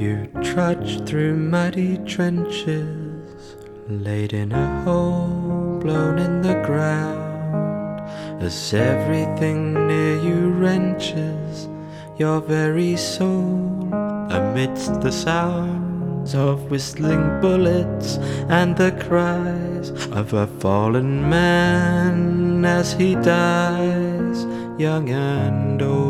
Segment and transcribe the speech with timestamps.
[0.00, 3.54] You trudge through muddy trenches,
[3.86, 8.00] laid in a hole blown in the ground,
[8.42, 11.68] as everything near you wrenches
[12.16, 13.92] your very soul
[14.30, 18.16] amidst the sounds of whistling bullets
[18.48, 24.46] and the cries of a fallen man as he dies,
[24.78, 26.09] young and old.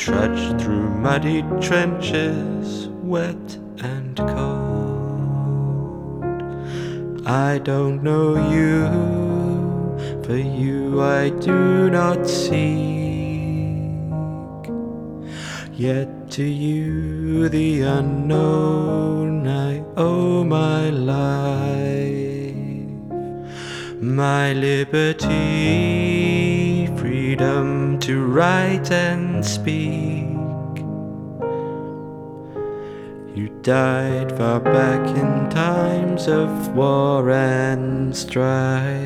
[0.00, 4.64] Trudge through muddy trenches, wet and cold.
[7.26, 8.86] I don't know you,
[10.24, 12.62] for you I do not seek.
[15.74, 22.54] Yet to you, the unknown, I owe my life,
[24.00, 26.39] my liberty,
[27.30, 30.26] freedom to write and speak.
[33.36, 38.98] You died far back in times of war and strife.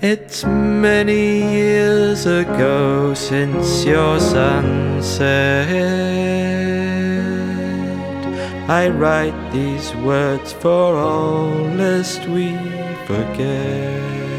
[0.00, 5.68] It's many years ago since your sunset.
[8.70, 12.56] I write these words for all lest we
[13.06, 14.37] forget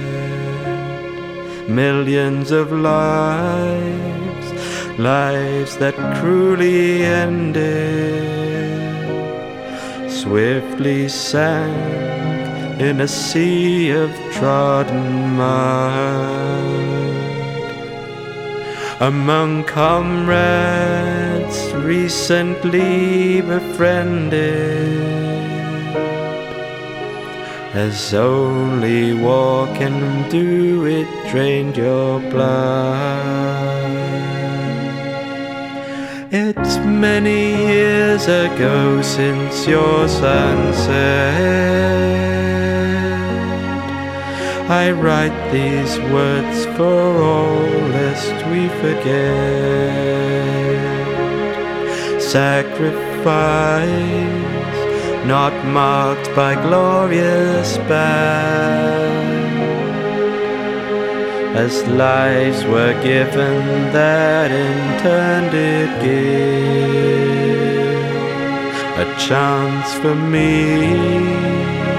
[1.70, 4.48] millions of lives,
[5.00, 7.62] lives that cruelly ended,
[10.10, 16.90] swiftly sank in a sea of trodden mud.
[19.02, 20.14] Among comrades
[21.76, 25.39] recently befriended
[27.80, 29.14] as only
[29.80, 33.90] can do, it drained your blood.
[36.30, 36.76] It's
[37.06, 37.42] many
[37.72, 40.90] years ago since your sunset.
[44.84, 47.64] I write these words for all
[47.98, 50.20] lest we forget.
[52.22, 53.80] Sacrifice
[55.26, 59.20] not marked by glorious band.
[61.56, 67.20] As lives were given that in turn did give
[69.04, 70.50] a chance for me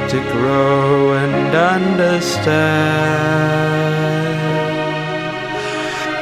[0.08, 2.80] to grow and understand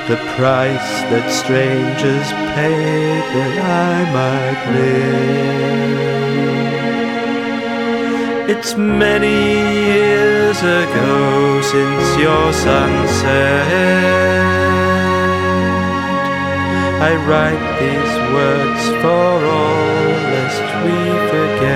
[0.09, 3.55] the price that strangers paid that
[3.87, 6.28] I might live.
[8.51, 13.69] It's many years ago since your sunset.
[17.09, 20.99] I write these words for all lest we
[21.29, 21.69] forget.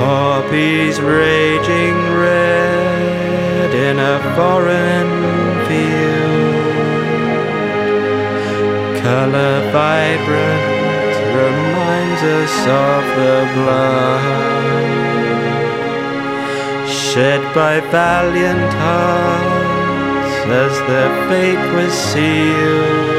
[0.00, 5.10] Poppies raging red in a foreign
[5.68, 6.66] field.
[9.00, 10.55] Color vibrant
[12.16, 14.22] reminds us of the blood
[16.88, 23.16] shed by valiant hearts as their fate was sealed.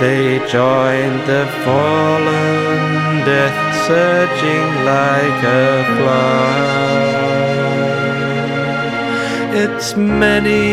[0.00, 7.26] They joined the fallen, death surging like a flood.
[9.54, 10.64] It's many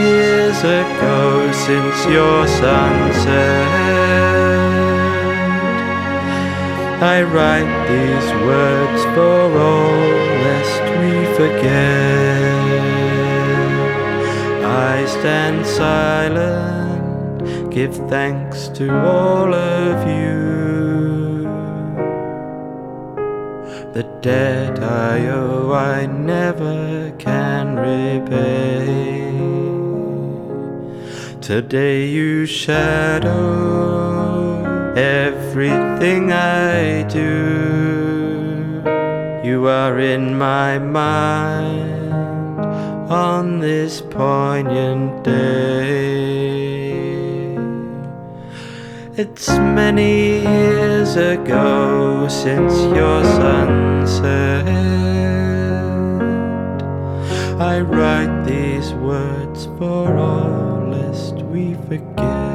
[0.00, 3.82] years ago since your sunset.
[7.02, 9.90] I write these words for all
[10.46, 12.52] lest we forget.
[14.64, 21.42] I stand silent, give thanks to all of you.
[23.94, 29.32] The debt I owe I never can repay.
[31.40, 34.41] Today you shadow
[34.96, 38.82] everything I do.
[39.42, 42.02] You are in my mind
[43.10, 46.52] on this poignant day.
[49.16, 54.66] It's many years ago since your sunset.
[57.60, 62.51] I write these words for all lest we forget.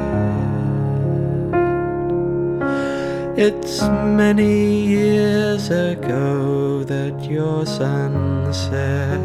[3.40, 9.22] It's many years ago that your son said,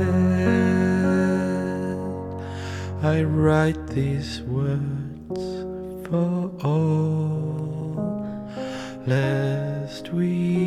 [3.01, 5.41] I write these words
[6.07, 8.45] for all,
[9.07, 10.62] lest we.